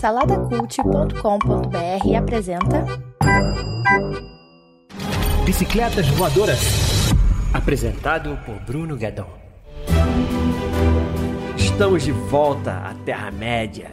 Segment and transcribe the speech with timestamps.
[0.00, 2.86] Saladacult.com.br apresenta
[5.44, 6.60] Bicicletas Voadoras.
[7.52, 9.26] Apresentado por Bruno Guedon.
[11.56, 13.90] Estamos de volta à Terra-média.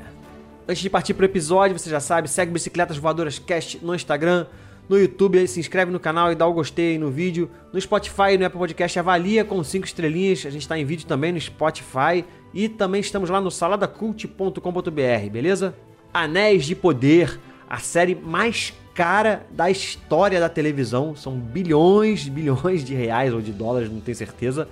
[0.68, 4.46] Antes de partir para o episódio, você já sabe, segue Bicicletas Voadoras Cast no Instagram,
[4.88, 7.50] no YouTube, se inscreve no canal e dá o gostei aí no vídeo.
[7.74, 10.46] No Spotify e no Apple Podcast, avalia com 5 estrelinhas.
[10.46, 12.24] A gente está em vídeo também no Spotify.
[12.56, 15.76] E também estamos lá no saladacult.com.br, beleza?
[16.14, 17.38] Anéis de Poder,
[17.70, 21.14] a série mais cara da história da televisão.
[21.18, 24.70] São bilhões, bilhões de reais ou de dólares, não tenho certeza.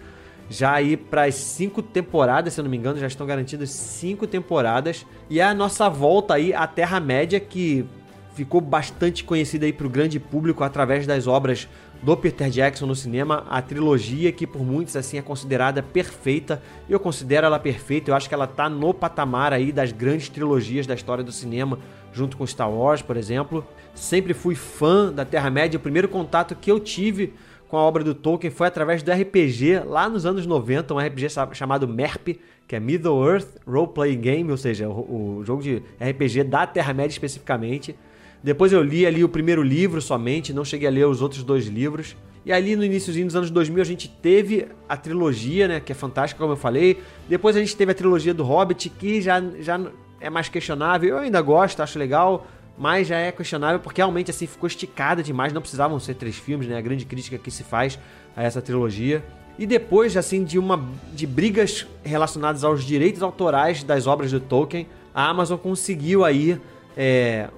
[0.49, 4.25] Já aí para as cinco temporadas, se eu não me engano, já estão garantidas cinco
[4.25, 5.05] temporadas.
[5.29, 7.85] E é a nossa volta aí à Terra-média, que
[8.33, 11.67] ficou bastante conhecida aí para o grande público através das obras
[12.03, 16.61] do Peter Jackson no cinema, a trilogia que por muitos assim é considerada perfeita.
[16.89, 20.85] Eu considero ela perfeita, eu acho que ela tá no patamar aí das grandes trilogias
[20.85, 21.79] da história do cinema,
[22.11, 23.65] junto com Star Wars, por exemplo.
[23.95, 27.33] Sempre fui fã da Terra-média, o primeiro contato que eu tive
[27.69, 31.27] com a obra do Tolkien foi através do RPG lá nos anos 90, um RPG
[31.53, 35.81] chamado MERP, que é Middle Earth Role Playing Game, ou seja, o, o jogo de
[36.01, 37.95] RPG da Terra-média especificamente.
[38.43, 41.67] Depois eu li ali o primeiro livro somente, não cheguei a ler os outros dois
[41.67, 42.15] livros.
[42.45, 45.95] E ali no iníciozinho dos anos 2000 a gente teve a trilogia, né, que é
[45.95, 46.99] fantástica, como eu falei.
[47.29, 49.79] Depois a gente teve a trilogia do Hobbit, que já, já
[50.19, 51.09] é mais questionável.
[51.09, 52.45] Eu ainda gosto, acho legal,
[52.77, 56.67] mas já é questionável porque realmente assim ficou esticada demais, não precisavam ser três filmes,
[56.67, 56.77] né?
[56.77, 57.97] A grande crítica que se faz
[58.35, 59.23] a essa trilogia.
[59.57, 60.83] E depois assim de uma
[61.13, 66.59] de brigas relacionadas aos direitos autorais das obras do Tolkien, a Amazon conseguiu aí
[66.95, 67.49] é,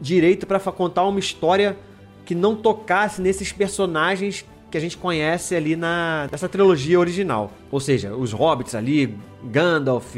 [0.00, 1.76] direito para contar uma história
[2.24, 7.52] que não tocasse nesses personagens que a gente conhece ali na nessa trilogia original.
[7.70, 10.16] Ou seja, os hobbits ali, Gandalf,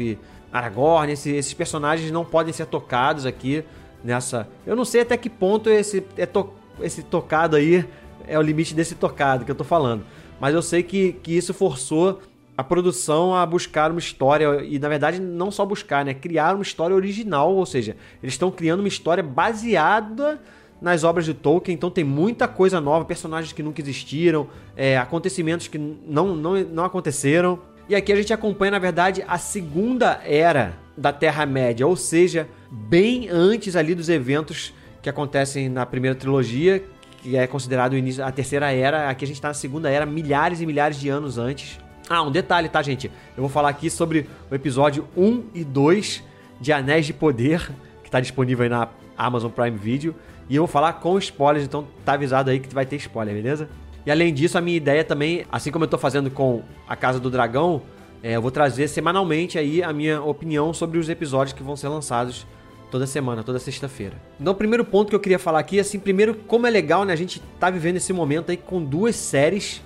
[0.51, 3.63] Aragorn, esse, esses personagens não podem ser tocados aqui
[4.03, 4.47] nessa.
[4.65, 6.49] Eu não sei até que ponto esse, é to,
[6.81, 7.85] esse tocado aí
[8.27, 10.03] é o limite desse tocado que eu tô falando.
[10.39, 12.19] Mas eu sei que, que isso forçou
[12.57, 16.63] a produção a buscar uma história e na verdade não só buscar, né, criar uma
[16.63, 20.41] história original, ou seja, eles estão criando uma história baseada
[20.81, 25.67] nas obras de Tolkien, então tem muita coisa nova, personagens que nunca existiram, é, acontecimentos
[25.67, 27.59] que não, não, não aconteceram.
[27.89, 33.29] E aqui a gente acompanha, na verdade, a segunda era da Terra-média, ou seja, bem
[33.29, 36.83] antes ali dos eventos que acontecem na primeira trilogia,
[37.21, 39.09] que é considerado o início, a terceira era.
[39.09, 41.79] Aqui a gente está na segunda era, milhares e milhares de anos antes.
[42.09, 43.11] Ah, um detalhe, tá, gente?
[43.35, 46.23] Eu vou falar aqui sobre o episódio 1 e 2
[46.59, 47.69] de Anéis de Poder,
[48.01, 48.87] que está disponível aí na
[49.17, 50.15] Amazon Prime Video.
[50.49, 53.67] E eu vou falar com spoilers, então tá avisado aí que vai ter spoiler, beleza?
[54.05, 57.19] E além disso, a minha ideia também, assim como eu tô fazendo com A Casa
[57.19, 57.81] do Dragão,
[58.23, 61.89] é, eu vou trazer semanalmente aí a minha opinião sobre os episódios que vão ser
[61.89, 62.47] lançados
[62.89, 64.15] toda semana, toda sexta-feira.
[64.39, 67.11] Então, o primeiro ponto que eu queria falar aqui, assim, primeiro, como é legal, né?
[67.11, 69.81] A gente tá vivendo esse momento aí com duas séries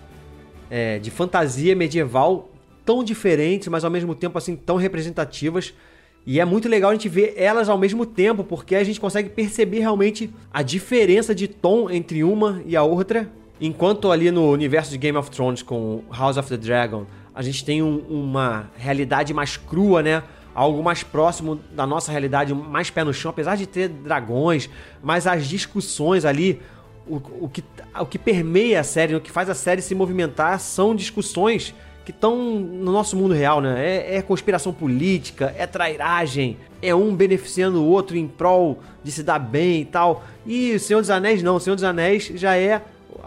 [0.71, 2.49] é, de fantasia medieval
[2.85, 5.73] tão diferentes, mas ao mesmo tempo assim tão representativas.
[6.25, 9.29] E é muito legal a gente ver elas ao mesmo tempo, porque a gente consegue
[9.29, 13.29] perceber realmente a diferença de tom entre uma e a outra.
[13.59, 17.05] Enquanto ali no universo de Game of Thrones com House of the Dragon,
[17.35, 20.23] a gente tem um, uma realidade mais crua, né?
[20.53, 24.69] Algo mais próximo da nossa realidade, mais pé no chão, apesar de ter dragões,
[25.01, 26.61] mas as discussões ali,
[27.07, 27.63] o, o, que,
[27.99, 31.73] o que permeia a série, o que faz a série se movimentar são discussões
[32.03, 33.79] que estão no nosso mundo real, né?
[33.79, 39.23] É, é, conspiração política, é trairagem, é um beneficiando o outro em prol de se
[39.23, 40.23] dar bem e tal.
[40.45, 42.81] E o Senhor dos Anéis não, o Senhor dos Anéis já é,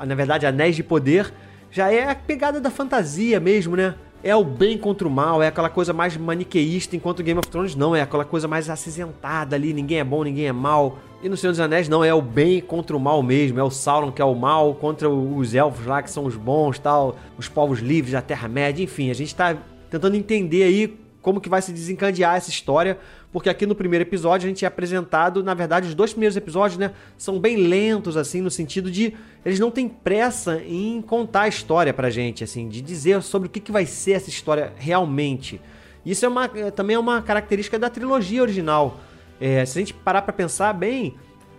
[0.05, 1.33] na verdade, Anéis de Poder,
[1.71, 3.95] já é a pegada da fantasia mesmo, né?
[4.25, 7.77] É o bem contra o mal, é aquela coisa mais maniqueísta, enquanto Game of Thrones
[7.77, 10.99] não, é aquela coisa mais acinzentada ali, ninguém é bom, ninguém é mal.
[11.23, 13.71] E no Senhor dos Anéis não, é o bem contra o mal mesmo, é o
[13.71, 17.49] Sauron que é o mal contra os elfos lá que são os bons, tal, os
[17.49, 19.59] povos livres da Terra-média, enfim, a gente tá
[19.91, 22.99] tentando entender aí como que vai se desencadear essa história,
[23.33, 26.79] porque aqui no primeiro episódio a gente é apresentado, na verdade, os dois primeiros episódios,
[26.79, 31.49] né, são bem lentos assim no sentido de eles não têm pressa em contar a
[31.49, 35.59] história pra gente, assim, de dizer sobre o que, que vai ser essa história realmente.
[36.05, 39.01] Isso é uma, é, também é uma característica da trilogia original.
[39.41, 41.15] É, se a gente parar para pensar bem,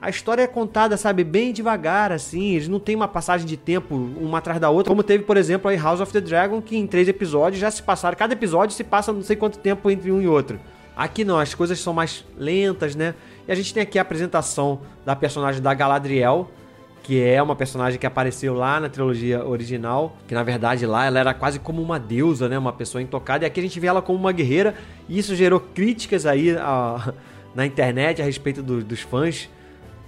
[0.05, 2.53] a história é contada, sabe, bem devagar, assim.
[2.53, 5.67] Eles não tem uma passagem de tempo uma atrás da outra, como teve, por exemplo,
[5.67, 8.15] aí House of the Dragon, que em três episódios já se passaram.
[8.15, 10.59] Cada episódio se passa não sei quanto tempo entre um e outro.
[10.95, 13.15] Aqui não, as coisas são mais lentas, né?
[13.47, 16.51] E a gente tem aqui a apresentação da personagem da Galadriel,
[17.01, 21.19] que é uma personagem que apareceu lá na trilogia original, que na verdade lá ela
[21.19, 22.59] era quase como uma deusa, né?
[22.59, 23.43] Uma pessoa intocada.
[23.43, 24.75] E aqui a gente vê ela como uma guerreira,
[25.09, 27.11] e isso gerou críticas aí a
[27.55, 29.49] na internet a respeito do, dos fãs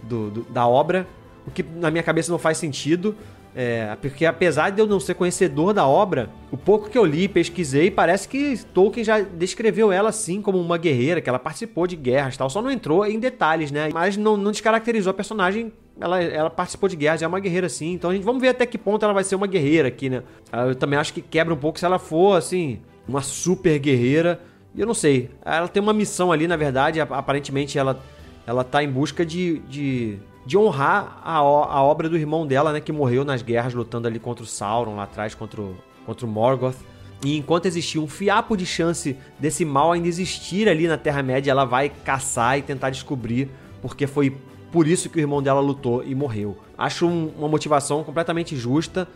[0.04, 1.08] do, do, da obra,
[1.46, 3.16] o que na minha cabeça não faz sentido.
[3.60, 7.28] É, porque apesar de eu não ser conhecedor da obra, o pouco que eu li
[7.28, 11.96] pesquisei, parece que Tolkien já descreveu ela assim como uma guerreira, que ela participou de
[11.96, 13.90] guerras e tal, só não entrou em detalhes, né?
[13.92, 17.94] Mas não, não descaracterizou a personagem ela, ela participou de guerras, é uma guerreira sim.
[17.94, 20.24] Então a gente vamos ver até que ponto ela vai ser uma guerreira aqui, né?
[20.68, 24.40] Eu também acho que quebra um pouco se ela for, assim, uma super guerreira.
[24.76, 25.32] E eu não sei.
[25.44, 27.02] Ela tem uma missão ali, na verdade.
[27.02, 28.00] Aparentemente ela,
[28.48, 32.80] ela tá em busca de, de, de honrar a, a obra do irmão dela, né?
[32.80, 36.30] Que morreu nas guerras lutando ali contra o Sauron lá atrás, contra o, contra o
[36.30, 36.78] Morgoth.
[37.24, 41.66] E enquanto existir um fiapo de chance desse mal ainda existir ali na Terra-média, ela
[41.66, 43.50] vai caçar e tentar descobrir
[43.82, 44.36] porque foi
[44.72, 46.58] por isso que o irmão dela lutou e morreu.
[46.78, 49.08] Acho um, uma motivação completamente justa.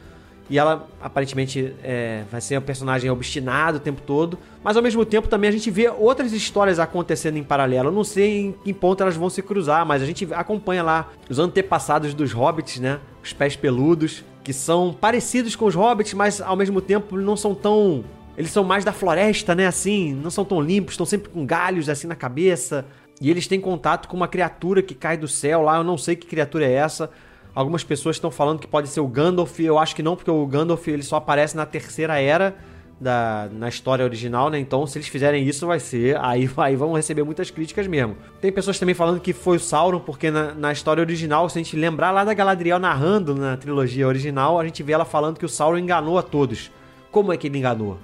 [0.49, 4.37] E ela aparentemente é, vai ser um personagem obstinado o tempo todo.
[4.63, 7.89] Mas ao mesmo tempo também a gente vê outras histórias acontecendo em paralelo.
[7.89, 11.09] Eu não sei em que ponto elas vão se cruzar, mas a gente acompanha lá
[11.29, 12.99] os antepassados dos hobbits, né?
[13.23, 17.55] Os pés peludos, que são parecidos com os hobbits, mas ao mesmo tempo não são
[17.55, 18.03] tão.
[18.37, 19.67] Eles são mais da floresta, né?
[19.67, 22.85] Assim, não são tão limpos, estão sempre com galhos assim na cabeça.
[23.21, 26.15] E eles têm contato com uma criatura que cai do céu lá, eu não sei
[26.15, 27.09] que criatura é essa.
[27.53, 30.45] Algumas pessoas estão falando que pode ser o Gandalf, eu acho que não, porque o
[30.45, 32.55] Gandalf ele só aparece na terceira era
[33.01, 34.59] da, na história original, né?
[34.59, 36.17] Então, se eles fizerem isso, vai ser.
[36.21, 38.15] Aí, aí vão receber muitas críticas mesmo.
[38.39, 41.63] Tem pessoas também falando que foi o Sauron, porque na, na história original, se a
[41.63, 45.45] gente lembrar lá da Galadriel narrando na trilogia original, a gente vê ela falando que
[45.45, 46.71] o Sauron enganou a todos.
[47.11, 47.97] Como é que ele enganou?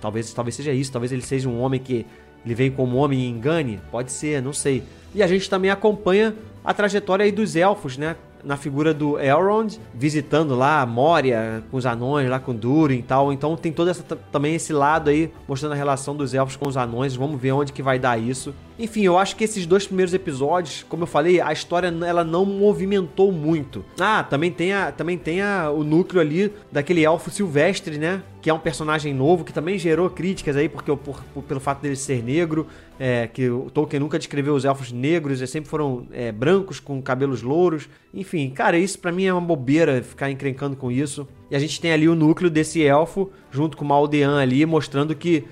[0.00, 2.04] Talvez, talvez seja isso, talvez ele seja um homem que
[2.44, 3.80] ele veio como homem e engane?
[3.90, 4.82] Pode ser, não sei.
[5.14, 8.16] E a gente também acompanha a trajetória aí dos elfos, né?
[8.44, 13.02] Na figura do Elrond, visitando lá a Moria com os anões, lá com Durin e
[13.02, 13.32] tal.
[13.32, 16.76] Então tem todo essa, também esse lado aí, mostrando a relação dos elfos com os
[16.76, 17.14] anões.
[17.14, 18.54] Vamos ver onde que vai dar isso.
[18.78, 22.46] Enfim, eu acho que esses dois primeiros episódios, como eu falei, a história ela não
[22.46, 23.84] movimentou muito.
[23.98, 28.22] Ah, também tem, a, também tem a, o núcleo ali daquele elfo silvestre, né?
[28.40, 31.82] Que é um personagem novo, que também gerou críticas aí, porque por, por, pelo fato
[31.82, 32.66] dele ser negro,
[32.98, 37.00] é, que o Tolkien nunca descreveu os elfos negros, eles sempre foram é, brancos com
[37.02, 37.88] cabelos louros.
[38.14, 41.28] Enfim, cara, isso para mim é uma bobeira ficar encrencando com isso.
[41.50, 45.14] E a gente tem ali o núcleo desse elfo, junto com uma aldeã ali, mostrando
[45.14, 45.44] que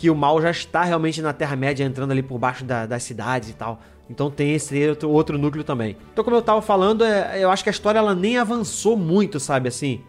[0.00, 3.50] que o mal já está realmente na Terra-média, entrando ali por baixo da, das cidades
[3.50, 3.82] e tal.
[4.08, 5.94] Então tem esse outro, outro núcleo também.
[6.10, 9.38] Então, como eu tava falando, é, eu acho que a história ela nem avançou muito,
[9.38, 10.00] sabe assim?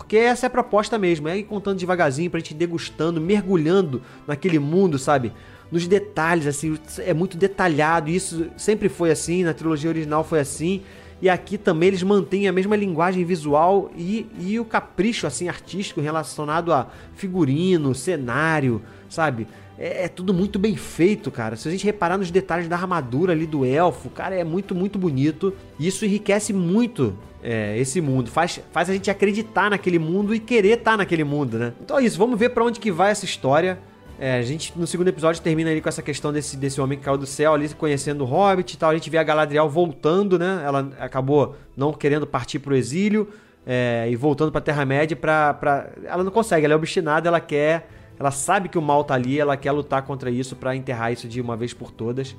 [0.00, 4.58] Porque essa é a proposta mesmo, é ir contando devagarzinho pra gente degustando, mergulhando naquele
[4.58, 5.30] mundo, sabe?
[5.70, 8.08] Nos detalhes, assim, é muito detalhado.
[8.08, 10.80] Isso sempre foi assim, na trilogia original foi assim.
[11.20, 16.00] E aqui também eles mantêm a mesma linguagem visual e, e o capricho assim artístico
[16.00, 19.46] relacionado a figurino, cenário, sabe?
[19.80, 21.56] É, é, tudo muito bem feito, cara.
[21.56, 24.98] Se a gente reparar nos detalhes da armadura ali do elfo, cara, é muito, muito
[24.98, 25.54] bonito.
[25.78, 28.30] E isso enriquece muito é, esse mundo.
[28.30, 31.72] Faz, faz a gente acreditar naquele mundo e querer estar naquele mundo, né?
[31.80, 33.78] Então é isso, vamos ver para onde que vai essa história.
[34.18, 37.04] É, a gente, no segundo episódio, termina ali com essa questão desse, desse homem que
[37.06, 38.90] caiu do céu ali, conhecendo o Hobbit e tal.
[38.90, 40.62] A gente vê a Galadriel voltando, né?
[40.62, 43.28] Ela acabou não querendo partir pro exílio
[43.66, 45.88] é, e voltando pra Terra-média pra, pra...
[46.04, 47.88] Ela não consegue, ela é obstinada, ela quer...
[48.20, 51.26] Ela sabe que o mal tá ali, ela quer lutar contra isso para enterrar isso
[51.26, 52.36] de uma vez por todas.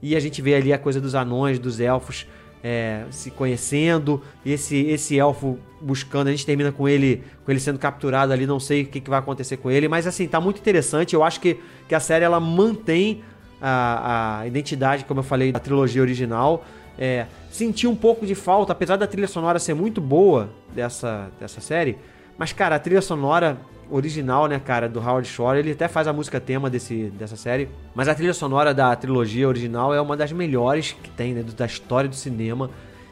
[0.00, 2.26] E a gente vê ali a coisa dos anões, dos elfos
[2.64, 7.78] é, se conhecendo, esse esse elfo buscando, a gente termina com ele com ele sendo
[7.78, 10.58] capturado ali, não sei o que, que vai acontecer com ele, mas assim, tá muito
[10.58, 13.22] interessante, eu acho que, que a série ela mantém
[13.60, 16.64] a, a identidade, como eu falei, da trilogia original,
[16.98, 21.60] é, senti um pouco de falta, apesar da trilha sonora ser muito boa dessa, dessa
[21.60, 21.96] série,
[22.36, 23.58] mas cara, a trilha sonora
[23.90, 25.58] original, né, cara, do Howard Shore.
[25.58, 27.68] Ele até faz a música tema desse, dessa série.
[27.94, 31.66] Mas a trilha sonora da trilogia original é uma das melhores que tem, né, da
[31.66, 32.70] história do cinema.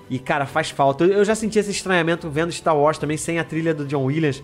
[0.09, 1.05] E, cara, faz falta.
[1.05, 4.43] Eu já senti esse estranhamento vendo Star Wars também, sem a trilha do John Williams.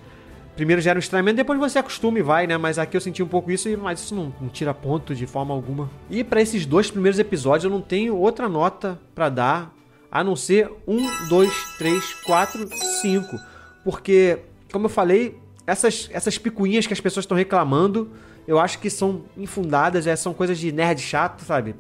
[0.57, 2.59] Primeiro gera um estranhamento, depois você acostuma e vai, né?
[2.59, 5.55] Mas aqui eu senti um pouco isso, mas isso não, não tira ponto de forma
[5.55, 5.91] alguma.
[6.11, 9.75] E para esses dois primeiros episódios eu não tenho outra nota para dar,
[10.11, 10.99] a não ser um,
[11.29, 12.69] dois, três, quatro,
[13.01, 13.39] cinco.
[13.83, 18.11] Porque, como eu falei, essas, essas picuinhas que as pessoas estão reclamando,
[18.47, 21.75] eu acho que são infundadas, é, são coisas de nerd chato, sabe?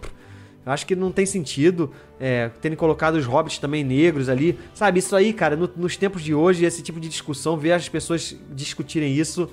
[0.64, 4.56] Eu acho que não tem sentido é, terem colocado os hobbits também negros ali.
[4.72, 7.88] Sabe, isso aí, cara, no, nos tempos de hoje, esse tipo de discussão, ver as
[7.88, 9.50] pessoas discutirem isso,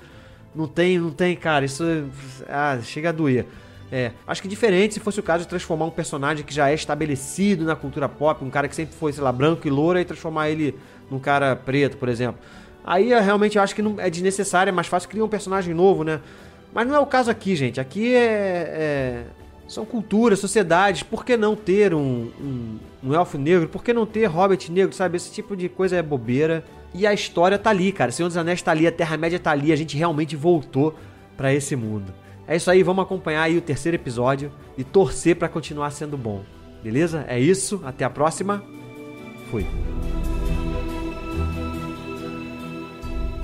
[0.54, 1.84] não tem, não tem, cara, isso
[2.48, 3.48] ah, chega a doer.
[3.92, 6.76] É, acho que diferente se fosse o caso de transformar um personagem que já é
[6.76, 10.06] estabelecido na cultura pop, um cara que sempre foi, sei lá, branco e louro, e
[10.06, 10.76] transformar ele
[11.10, 12.40] num cara preto, por exemplo.
[12.84, 16.04] Aí eu realmente acho que não é desnecessário, é mais fácil criar um personagem novo,
[16.04, 16.22] né?
[16.74, 17.80] Mas não é o caso aqui, gente.
[17.80, 19.24] Aqui é, é,
[19.68, 21.04] São culturas, sociedades.
[21.04, 23.68] Por que não ter um, um, um elfo negro?
[23.68, 24.96] Por que não ter hobbit negro?
[24.96, 25.18] Sabe?
[25.18, 26.64] Esse tipo de coisa é bobeira.
[26.94, 28.12] E a história tá ali, cara.
[28.12, 29.72] Senhor dos Anéis tá ali, a Terra-média tá ali.
[29.72, 30.96] A gente realmente voltou
[31.36, 32.14] para esse mundo.
[32.48, 36.44] É isso aí, vamos acompanhar aí o terceiro episódio e torcer para continuar sendo bom.
[36.84, 37.24] Beleza?
[37.28, 38.64] É isso, até a próxima.
[39.52, 39.68] Fui.